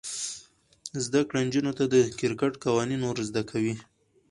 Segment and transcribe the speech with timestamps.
[1.05, 3.75] زده کړه نجونو ته د کرکټ قوانین ور زده کوي.